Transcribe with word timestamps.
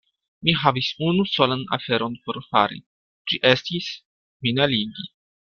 Mi 0.47 0.53
havis 0.61 0.87
unu 1.07 1.25
solan 1.31 1.61
aferon 1.77 2.15
por 2.23 2.39
fari: 2.47 2.81
ĝi 3.33 3.39
estis, 3.53 3.91
min 4.49 4.65
eligi. 4.69 5.09